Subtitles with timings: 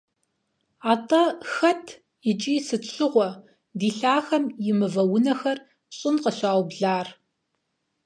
[0.91, 1.21] АтIэ
[1.53, 1.85] хэт
[2.31, 3.29] икIи сыт щыгъуэ
[3.79, 5.57] ди лъахэм и мывэ унэхэр
[5.97, 7.07] щIын къыщаублар?